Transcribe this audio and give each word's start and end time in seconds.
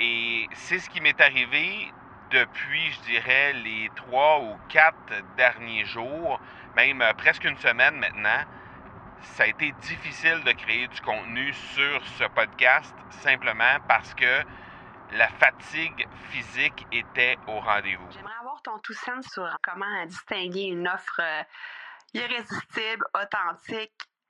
Et 0.00 0.48
c'est 0.54 0.78
ce 0.78 0.90
qui 0.90 1.00
m'est 1.00 1.20
arrivé 1.20 1.92
depuis, 2.30 2.90
je 2.92 3.00
dirais, 3.02 3.52
les 3.52 3.90
trois 3.94 4.40
ou 4.40 4.56
quatre 4.68 5.12
derniers 5.36 5.84
jours, 5.84 6.40
même 6.74 7.00
euh, 7.00 7.12
presque 7.14 7.44
une 7.44 7.56
semaine 7.58 7.96
maintenant. 7.96 8.44
Ça 9.20 9.44
a 9.44 9.46
été 9.46 9.72
difficile 9.82 10.42
de 10.44 10.52
créer 10.52 10.88
du 10.88 11.00
contenu 11.00 11.52
sur 11.52 12.06
ce 12.18 12.24
podcast 12.24 12.94
simplement 13.10 13.78
parce 13.88 14.12
que 14.14 14.42
la 15.12 15.28
fatigue 15.28 16.06
physique 16.30 16.86
était 16.92 17.38
au 17.46 17.60
rendez-vous. 17.60 18.06
J'aimerais 18.10 18.34
avoir 18.40 18.60
ton 18.62 18.78
tout 18.80 18.92
sens 18.92 19.26
sur 19.32 19.48
comment 19.62 20.06
distinguer 20.06 20.64
une 20.64 20.88
offre 20.88 21.20
euh, 21.20 21.42
irrésistible, 22.14 23.04
authentique, 23.14 23.94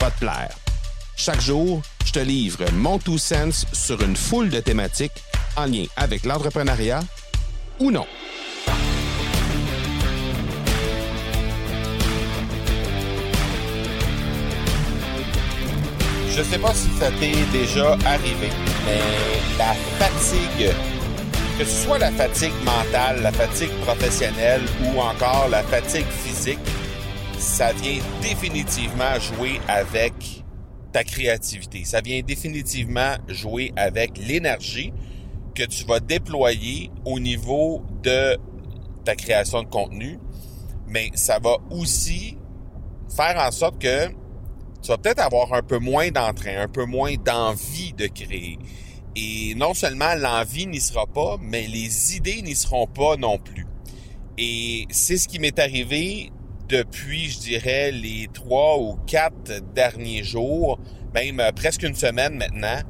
va 0.00 0.10
te 0.10 0.18
plaire. 0.20 0.54
Chaque 1.16 1.40
jour, 1.40 1.82
je 2.04 2.12
te 2.12 2.18
livre 2.20 2.64
mon 2.72 2.98
Two 2.98 3.18
Sense 3.18 3.66
sur 3.72 4.00
une 4.02 4.16
foule 4.16 4.50
de 4.50 4.60
thématiques 4.60 5.24
en 5.56 5.66
lien 5.66 5.84
avec 5.96 6.24
l'entrepreneuriat 6.24 7.00
ou 7.80 7.90
non. 7.90 8.06
Je 16.36 16.42
sais 16.44 16.58
pas 16.58 16.72
si 16.72 16.88
ça 17.00 17.10
t'est 17.18 17.34
déjà 17.50 17.98
arrivé, 18.06 18.48
mais 18.86 19.00
la 19.58 19.74
fatigue, 19.98 20.72
que 21.58 21.64
ce 21.64 21.84
soit 21.84 21.98
la 21.98 22.12
fatigue 22.12 22.52
mentale, 22.64 23.22
la 23.22 23.32
fatigue 23.32 23.72
professionnelle 23.84 24.62
ou 24.84 25.00
encore 25.00 25.48
la 25.50 25.64
fatigue 25.64 26.06
physique, 26.24 26.60
ça 27.38 27.72
vient 27.72 27.98
définitivement 28.20 29.18
jouer 29.20 29.60
avec 29.68 30.44
ta 30.92 31.04
créativité. 31.04 31.84
Ça 31.84 32.00
vient 32.00 32.20
définitivement 32.20 33.14
jouer 33.28 33.72
avec 33.76 34.18
l'énergie 34.18 34.92
que 35.54 35.62
tu 35.64 35.84
vas 35.84 36.00
déployer 36.00 36.90
au 37.04 37.20
niveau 37.20 37.82
de 38.02 38.38
ta 39.04 39.14
création 39.14 39.62
de 39.62 39.68
contenu, 39.68 40.18
mais 40.86 41.10
ça 41.14 41.38
va 41.38 41.56
aussi 41.70 42.36
faire 43.14 43.36
en 43.38 43.50
sorte 43.50 43.80
que 43.80 44.08
tu 44.82 44.88
vas 44.88 44.98
peut-être 44.98 45.20
avoir 45.20 45.52
un 45.54 45.62
peu 45.62 45.78
moins 45.78 46.10
d'entrain, 46.10 46.60
un 46.60 46.68
peu 46.68 46.84
moins 46.84 47.14
d'envie 47.14 47.92
de 47.92 48.06
créer. 48.06 48.58
Et 49.16 49.54
non 49.56 49.74
seulement 49.74 50.14
l'envie 50.16 50.66
n'y 50.66 50.80
sera 50.80 51.06
pas, 51.06 51.38
mais 51.40 51.66
les 51.66 52.16
idées 52.16 52.42
n'y 52.42 52.54
seront 52.54 52.86
pas 52.86 53.16
non 53.16 53.38
plus. 53.38 53.66
Et 54.36 54.86
c'est 54.90 55.16
ce 55.16 55.26
qui 55.26 55.40
m'est 55.40 55.58
arrivé 55.58 56.30
depuis, 56.68 57.30
je 57.30 57.38
dirais, 57.38 57.90
les 57.90 58.28
trois 58.32 58.78
ou 58.78 58.98
quatre 59.06 59.60
derniers 59.74 60.22
jours, 60.22 60.78
même 61.14 61.40
euh, 61.40 61.52
presque 61.52 61.82
une 61.82 61.94
semaine 61.94 62.34
maintenant. 62.34 62.80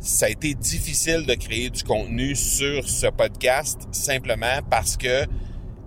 Ça 0.00 0.26
a 0.26 0.28
été 0.30 0.54
difficile 0.54 1.26
de 1.26 1.34
créer 1.34 1.70
du 1.70 1.84
contenu 1.84 2.34
sur 2.34 2.88
ce 2.88 3.06
podcast 3.06 3.82
simplement 3.92 4.58
parce 4.68 4.96
que 4.96 5.26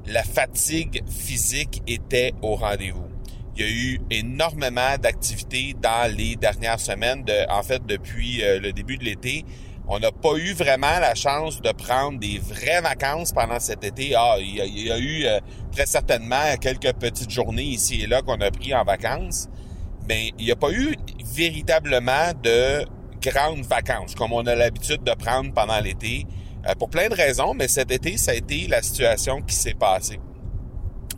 la 0.06 0.24
fatigue 0.24 1.04
physique 1.10 1.82
était 1.88 2.32
au 2.42 2.56
rendez-vous. 2.56 3.08
Il 3.58 3.62
y 3.62 3.68
a 3.68 3.72
eu 3.72 4.00
énormément 4.12 4.98
d'activités 5.02 5.76
dans 5.82 6.14
les 6.16 6.36
dernières 6.36 6.80
semaines, 6.80 7.26
en 7.50 7.64
fait 7.64 7.86
depuis 7.86 8.44
euh, 8.44 8.60
le 8.60 8.72
début 8.72 8.98
de 8.98 9.04
l'été. 9.04 9.46
On 9.88 10.00
n'a 10.00 10.12
pas 10.12 10.36
eu 10.38 10.54
vraiment 10.54 11.00
la 11.00 11.14
chance 11.14 11.62
de 11.62 11.72
prendre 11.72 12.20
des 12.20 12.40
vraies 12.40 12.82
vacances 12.82 13.32
pendant 13.32 13.60
cet 13.60 13.84
été. 13.84 14.16
Ah, 14.16 14.38
il 14.40 14.56
y 14.56 14.92
a, 14.92 14.98
eu 14.98 15.26
euh, 15.26 15.40
très 15.72 15.86
certainement 15.86 16.58
quelques 16.60 16.94
petites 16.94 17.30
journées 17.30 17.64
ici 17.64 18.02
et 18.02 18.08
là 18.08 18.24
qu'on 18.24 18.42
a 18.42 18.50
pris 18.50 18.74
en 18.74 18.84
vacances, 18.84 19.48
mais 20.08 20.32
il 20.40 20.46
n'y 20.46 20.52
a 20.52 20.56
pas 20.56 20.72
eu 20.72 20.96
véritablement 21.24 22.32
de 22.42 22.86
grandes 23.22 23.66
vacances 23.66 24.16
comme 24.16 24.34
on 24.34 24.46
a 24.48 24.56
l'habitude 24.56 25.04
de 25.04 25.14
prendre 25.14 25.54
pendant 25.54 25.80
l'été, 25.80 26.26
euh, 26.68 26.74
pour 26.74 26.90
plein 26.90 27.08
de 27.08 27.16
raisons, 27.16 27.54
mais 27.54 27.68
cet 27.68 27.92
été, 27.92 28.18
ça 28.18 28.32
a 28.32 28.36
été 28.36 28.68
la 28.68 28.82
situation 28.82 29.42
qui 29.42 29.56
s'est 29.56 29.76
passée. 29.76 30.20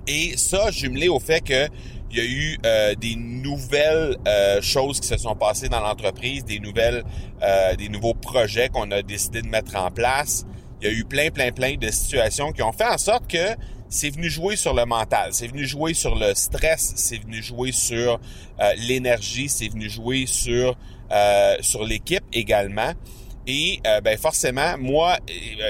Et 0.07 0.35
ça, 0.38 0.72
jumelé 0.72 1.07
au 1.07 1.19
fait 1.19 1.41
que 1.41 1.67
il 2.12 2.18
y 2.18 2.22
a 2.22 2.25
eu 2.25 2.57
euh, 2.66 2.95
des 2.95 3.16
nouvelles 3.16 4.18
euh, 4.28 4.62
choses 4.62 5.00
qui 5.00 5.07
se 5.07 5.18
sont 5.18 5.35
passées 5.35 5.69
dans 5.69 5.81
l'entreprise, 5.81 6.45
des 6.45 6.59
nouvelles, 6.59 7.03
euh, 7.41 7.75
des 7.75 7.90
nouveaux 7.90 8.13
projets 8.13 8.69
qu'on 8.69 8.90
a 8.91 9.01
décidé 9.01 9.41
de 9.41 9.47
mettre 9.47 9.75
en 9.75 9.91
place. 9.91 10.46
Il 10.81 10.88
y 10.88 10.90
a 10.90 10.94
eu 10.94 11.03
plein, 11.03 11.29
plein, 11.31 11.51
plein 11.51 11.75
de 11.75 11.90
situations 11.90 12.51
qui 12.51 12.62
ont 12.62 12.72
fait 12.72 12.88
en 12.88 12.97
sorte 12.97 13.28
que 13.28 13.56
c'est 13.90 14.09
venu 14.09 14.29
jouer 14.29 14.56
sur 14.56 14.73
le 14.73 14.85
mental, 14.85 15.29
c'est 15.31 15.47
venu 15.47 15.66
jouer 15.66 15.94
sur 15.94 16.16
le 16.16 16.34
stress, 16.35 16.94
c'est 16.97 17.22
venu 17.22 17.41
jouer 17.41 17.72
sur 17.72 18.19
l'énergie, 18.78 19.47
c'est 19.47 19.69
venu 19.69 19.90
jouer 19.90 20.25
sur 20.28 20.78
sur 21.62 21.85
l'équipe 21.85 22.23
également. 22.34 22.91
Et 23.47 23.79
ben 24.03 24.17
forcément, 24.17 24.78
moi, 24.78 25.17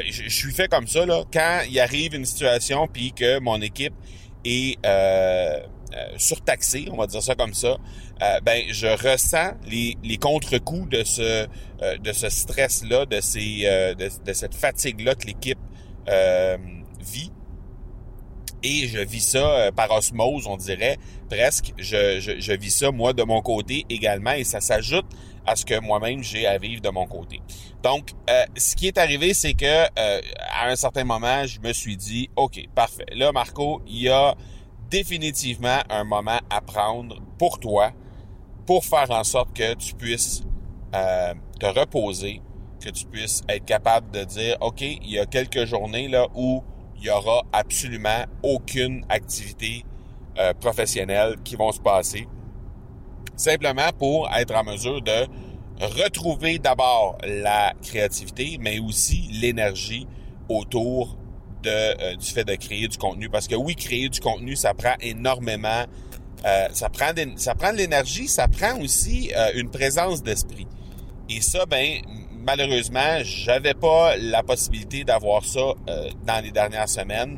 je 0.10 0.30
suis 0.30 0.52
fait 0.52 0.68
comme 0.68 0.88
ça 0.88 1.06
là. 1.06 1.24
Quand 1.32 1.60
il 1.70 1.80
arrive 1.80 2.16
une 2.16 2.26
situation 2.26 2.88
puis 2.92 3.14
que 3.14 3.40
mon 3.40 3.62
équipe 3.62 3.94
est 4.48 4.78
euh, 4.86 5.60
surtaxé, 6.18 6.88
on 6.92 6.98
va 6.98 7.08
dire 7.08 7.22
ça 7.22 7.36
comme 7.36 7.54
ça, 7.54 7.78
euh, 8.22 8.40
ben 8.42 8.64
je 8.70 8.88
ressens 8.88 9.52
les, 9.70 9.98
les 10.04 10.18
contre-coups 10.18 10.90
de 10.90 11.04
ce 11.04 11.48
euh, 11.82 11.98
de 11.98 12.12
ce 12.12 12.30
stress-là, 12.30 13.06
de 13.06 13.22
ces 13.22 13.96
de, 13.98 14.34
cette 14.34 14.56
fatigue-là 14.56 15.16
que 15.16 15.28
l'équipe 15.28 15.60
vit. 17.00 17.32
Et 18.64 18.88
je 18.88 18.98
vis 19.00 19.22
ça 19.22 19.72
par 19.76 19.92
osmose, 19.92 20.48
on 20.48 20.58
dirait 20.58 20.98
presque. 21.30 21.74
Je, 21.78 22.20
je, 22.20 22.40
je, 22.40 22.54
vis 22.54 22.72
ça 22.72 22.92
moi 22.92 23.14
de 23.14 23.22
mon 23.22 23.42
côté 23.42 23.86
également, 23.88 24.32
et 24.32 24.44
ça 24.44 24.62
s'ajoute 24.62 25.06
à 25.46 25.56
ce 25.56 25.64
que 25.64 25.80
moi-même 25.80 26.24
j'ai 26.24 26.48
à 26.48 26.58
vivre 26.58 26.82
de 26.82 26.90
mon 26.90 27.06
côté. 27.06 27.40
Donc, 27.84 28.10
ce 28.58 28.76
qui 28.76 28.88
est 28.88 28.98
arrivé, 28.98 29.36
c'est 29.36 29.54
que 29.54 29.86
à 29.96 30.70
un 30.70 30.76
certain 30.76 31.04
moment, 31.04 31.46
je 31.46 31.60
me 31.60 31.72
suis 31.72 31.98
dit, 31.98 32.30
ok, 32.36 32.68
parfait. 32.74 33.06
Là, 33.14 33.32
Marco, 33.32 33.84
il 33.88 34.02
y 34.02 34.10
a 34.10 34.36
définitivement 34.90 35.80
un 35.90 36.04
moment 36.04 36.40
à 36.50 36.62
prendre 36.62 37.22
pour 37.38 37.60
toi 37.60 37.92
pour 38.66 38.84
faire 38.84 39.10
en 39.12 39.24
sorte 39.24 39.54
que 39.54 39.74
tu 39.76 39.96
puisses 39.96 40.44
euh, 40.94 41.34
te 41.60 41.66
reposer, 41.66 42.42
que 42.84 42.90
tu 42.90 43.06
puisses 43.06 43.42
être 43.48 43.66
capable 43.66 44.12
de 44.12 44.24
dire, 44.26 44.58
OK, 44.62 44.82
il 44.82 45.10
y 45.10 45.20
a 45.20 45.26
quelques 45.26 45.66
journées 45.66 46.08
là 46.08 46.28
où 46.36 46.64
il 46.98 47.06
y 47.06 47.10
aura 47.10 47.44
absolument 47.54 48.26
aucune 48.44 49.06
activité 49.10 49.86
euh, 50.38 50.54
professionnelle 50.54 51.38
qui 51.44 51.56
vont 51.56 51.72
se 51.72 51.80
passer. 51.80 52.28
Simplement 53.36 53.92
pour 53.98 54.30
être 54.36 54.56
en 54.56 54.64
mesure 54.64 55.02
de 55.02 55.28
retrouver 55.80 56.60
d'abord 56.60 57.18
la 57.24 57.74
créativité, 57.84 58.58
mais 58.60 58.80
aussi 58.80 59.30
l'énergie 59.32 60.08
autour 60.50 61.18
de, 61.64 61.70
euh, 61.70 62.16
du 62.16 62.26
fait 62.26 62.44
de 62.44 62.56
créer 62.56 62.88
du 62.88 62.98
contenu. 62.98 63.30
Parce 63.30 63.48
que 63.48 63.56
oui, 63.56 63.76
créer 63.76 64.10
du 64.10 64.20
contenu, 64.20 64.56
ça 64.56 64.74
prend 64.74 64.94
énormément, 65.02 65.86
euh, 66.46 66.68
ça 66.74 66.90
prend 66.90 67.12
ça 67.36 67.56
prend 67.56 67.72
de 67.72 67.78
l'énergie, 67.78 68.28
ça 68.28 68.48
prend 68.48 68.80
aussi 68.80 69.32
euh, 69.36 69.52
une 69.56 69.70
présence 69.70 70.24
d'esprit. 70.24 70.68
Et 71.30 71.42
ça, 71.42 71.66
ben 71.66 72.02
malheureusement, 72.32 73.20
j'avais 73.24 73.74
pas 73.74 74.16
la 74.18 74.44
possibilité 74.44 75.04
d'avoir 75.04 75.44
ça 75.44 75.74
dans 76.26 76.42
les 76.42 76.52
dernières 76.52 76.88
semaines 76.88 77.38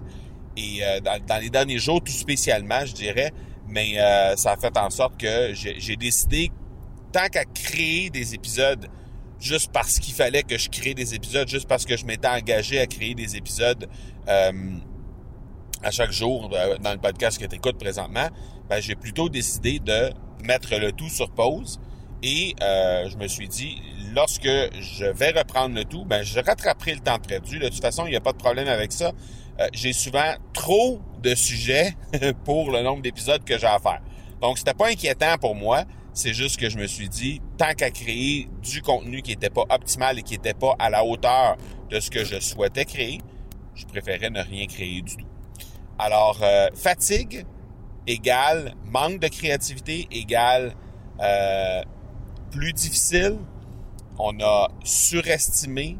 et 0.56 0.82
dans, 1.04 1.20
dans, 1.26 1.42
les 1.42 1.50
derniers 1.50 1.80
jours 1.80 2.00
tout 2.04 2.12
spécialement, 2.12 2.86
je 2.86 2.94
dirais. 2.94 3.32
Mais 3.68 3.96
ça 4.36 4.52
a 4.52 4.58
fait 4.58 4.78
en 4.78 4.92
sorte 4.92 5.20
que 5.20 5.54
j'ai 5.56 5.96
décidé, 5.96 6.52
tant 7.12 7.28
qu'à 7.30 7.46
créer 7.46 8.12
des 8.12 8.36
épisodes 8.36 8.88
juste 9.40 9.72
parce 9.72 10.00
qu'il 10.00 10.14
fallait 10.14 10.44
que 10.44 10.58
je 10.58 10.70
crée 10.70 10.94
des 10.94 11.16
épisodes, 11.16 11.48
juste 11.48 11.68
parce 11.68 11.86
que 11.86 11.98
je 11.98 12.06
m'étais 12.06 12.28
engagé 12.28 12.80
à 12.80 12.88
créer 12.88 13.16
des 13.16 13.36
épisodes 13.36 13.88
euh, 14.28 14.52
à 15.82 15.92
chaque 15.92 16.12
jour 16.12 16.50
euh, 16.54 16.78
dans 16.78 16.92
le 16.92 16.98
podcast 16.98 17.40
que 17.40 17.46
tu 17.46 17.56
écoutes 17.56 17.78
présentement, 17.78 18.28
ben, 18.70 18.82
j'ai 18.82 18.96
plutôt 18.96 19.30
décidé 19.30 19.80
de 19.80 20.12
mettre 20.44 20.76
le 20.78 20.92
tout 20.92 21.10
sur 21.10 21.30
pause 21.32 21.80
et 22.22 22.54
euh, 22.62 23.10
je 23.10 23.18
me 23.18 23.28
suis 23.28 23.48
dit, 23.48 23.82
lorsque 24.14 24.44
je 24.44 25.06
vais 25.06 25.32
reprendre 25.32 25.74
le 25.74 25.86
tout, 25.86 26.04
ben, 26.04 26.22
je 26.22 26.40
rattraperai 26.40 26.96
le 26.96 27.00
temps 27.00 27.20
perdu. 27.20 27.60
De 27.60 27.70
toute 27.70 27.82
façon, 27.82 28.06
il 28.06 28.10
n'y 28.10 28.18
a 28.18 28.22
pas 28.22 28.34
de 28.34 28.38
problème 28.38 28.68
avec 28.68 28.92
ça. 28.92 29.14
j'ai 29.74 29.94
souvent 29.94 30.36
trop 30.54 31.02
de 31.22 31.34
sujets 31.34 31.96
pour 32.46 32.72
le 32.72 32.82
nombre 32.82 33.02
d'épisodes 33.02 33.44
que 33.44 33.58
j'ai 33.58 33.68
à 33.68 33.80
faire. 33.80 34.02
Donc, 34.42 34.58
c'était 34.58 34.74
pas 34.74 34.90
inquiétant 34.90 35.38
pour 35.40 35.56
moi. 35.56 35.86
C'est 36.22 36.34
juste 36.34 36.60
que 36.60 36.70
je 36.70 36.78
me 36.78 36.86
suis 36.86 37.08
dit, 37.08 37.42
tant 37.58 37.74
qu'à 37.74 37.92
créer 37.92 38.50
du 38.62 38.82
contenu 38.82 39.22
qui 39.22 39.32
n'était 39.32 39.50
pas 39.50 39.64
optimal 39.70 40.20
et 40.20 40.22
qui 40.22 40.34
n'était 40.34 40.54
pas 40.54 40.76
à 40.78 40.90
la 40.90 41.06
hauteur 41.06 41.56
de 41.90 41.98
ce 42.02 42.12
que 42.12 42.26
je 42.26 42.42
souhaitais 42.42 42.84
créer, 42.84 43.22
je 43.74 43.86
préférais 43.86 44.30
ne 44.30 44.42
rien 44.42 44.66
créer 44.66 45.02
du 45.02 45.16
tout. 45.16 45.26
Alors, 45.98 46.38
euh, 46.44 46.68
fatigue 46.76 47.46
égale 48.06 48.74
manque 48.84 49.22
de 49.22 49.30
créativité 49.30 50.10
égale 50.12 50.76
euh, 51.22 51.84
plus 52.52 52.74
difficile. 52.74 53.38
On 54.18 54.38
a 54.42 54.68
surestimé, 54.84 55.98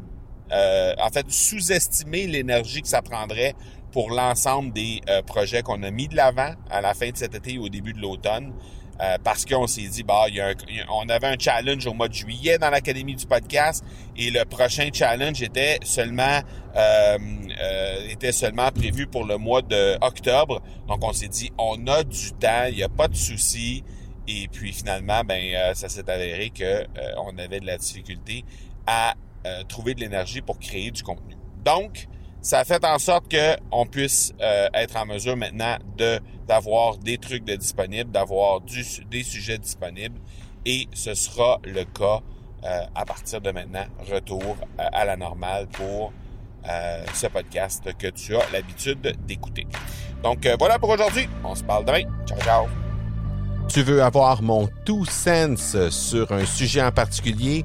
euh, 0.52 0.94
en 0.98 1.08
fait, 1.08 1.30
sous-estimé 1.30 2.26
l'énergie 2.26 2.82
que 2.82 2.88
ça 2.88 3.00
prendrait 3.00 3.54
pour 3.90 4.10
l'ensemble 4.10 4.74
des 4.74 5.00
projets 5.26 5.62
qu'on 5.62 5.82
a 5.82 5.90
mis 5.90 6.08
de 6.08 6.14
l'avant 6.14 6.52
à 6.68 6.82
la 6.82 6.92
fin 6.92 7.08
de 7.08 7.16
cet 7.16 7.34
été 7.34 7.54
et 7.54 7.58
au 7.58 7.70
début 7.70 7.94
de 7.94 8.00
l'automne. 8.00 8.52
Euh, 9.02 9.16
parce 9.24 9.46
qu'on 9.46 9.66
s'est 9.66 9.88
dit, 9.88 10.02
bah, 10.02 10.24
il 10.28 10.34
y 10.34 10.40
a 10.40 10.48
un, 10.48 10.54
on 10.90 11.08
avait 11.08 11.28
un 11.28 11.38
challenge 11.38 11.86
au 11.86 11.94
mois 11.94 12.08
de 12.08 12.12
juillet 12.14 12.58
dans 12.58 12.68
l'Académie 12.68 13.14
du 13.14 13.24
podcast 13.24 13.82
et 14.16 14.30
le 14.30 14.44
prochain 14.44 14.90
challenge 14.92 15.40
était 15.40 15.78
seulement 15.84 16.40
euh, 16.76 17.18
euh, 17.60 18.08
était 18.08 18.32
seulement 18.32 18.70
prévu 18.70 19.06
pour 19.06 19.24
le 19.24 19.38
mois 19.38 19.62
de 19.62 19.96
octobre. 20.02 20.60
Donc 20.86 21.02
on 21.02 21.14
s'est 21.14 21.28
dit, 21.28 21.50
on 21.56 21.86
a 21.86 22.04
du 22.04 22.32
temps, 22.32 22.66
il 22.68 22.76
n'y 22.76 22.82
a 22.82 22.90
pas 22.90 23.08
de 23.08 23.16
souci. 23.16 23.84
Et 24.28 24.48
puis 24.48 24.72
finalement, 24.72 25.22
ben 25.24 25.74
ça 25.74 25.88
s'est 25.88 26.08
avéré 26.08 26.50
que 26.50 26.84
on 27.16 27.36
avait 27.38 27.58
de 27.58 27.66
la 27.66 27.78
difficulté 27.78 28.44
à 28.86 29.14
trouver 29.66 29.94
de 29.94 30.00
l'énergie 30.00 30.42
pour 30.42 30.58
créer 30.58 30.90
du 30.90 31.02
contenu. 31.02 31.36
Donc, 31.64 32.06
ça 32.42 32.60
a 32.60 32.64
fait 32.64 32.84
en 32.84 32.98
sorte 32.98 33.26
qu'on 33.30 33.86
puisse 33.86 34.32
euh, 34.40 34.68
être 34.74 34.96
en 34.96 35.06
mesure 35.06 35.36
maintenant 35.36 35.76
de 35.96 36.20
d'avoir 36.48 36.96
des 36.96 37.16
trucs 37.16 37.44
de 37.44 37.54
disponibles, 37.54 38.10
d'avoir 38.10 38.60
des 38.60 39.22
sujets 39.22 39.58
disponibles, 39.58 40.18
et 40.66 40.88
ce 40.92 41.14
sera 41.14 41.60
le 41.62 41.84
cas 41.84 42.20
euh, 42.64 42.82
à 42.92 43.04
partir 43.04 43.40
de 43.40 43.52
maintenant, 43.52 43.84
retour 44.10 44.56
euh, 44.80 44.84
à 44.92 45.04
la 45.04 45.16
normale 45.16 45.68
pour 45.68 46.12
ce 47.14 47.26
podcast 47.26 47.88
que 47.96 48.08
tu 48.08 48.36
as 48.36 48.50
l'habitude 48.52 49.16
d'écouter. 49.26 49.66
Donc 50.22 50.46
voilà 50.58 50.78
pour 50.78 50.90
aujourd'hui. 50.90 51.26
On 51.42 51.54
se 51.54 51.64
parle 51.64 51.86
demain. 51.86 52.02
Ciao, 52.26 52.38
ciao. 52.40 52.66
Tu 53.66 53.82
veux 53.82 54.02
avoir 54.02 54.42
mon 54.42 54.68
tout 54.84 55.06
sens 55.06 55.74
sur 55.88 56.30
un 56.32 56.44
sujet 56.44 56.82
en 56.82 56.92
particulier? 56.92 57.64